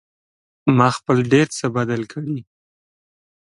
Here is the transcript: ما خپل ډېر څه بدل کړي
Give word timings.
ما 0.77 0.87
خپل 0.97 1.17
ډېر 1.31 1.47
څه 1.57 1.65
بدل 1.77 2.01
کړي 2.13 2.37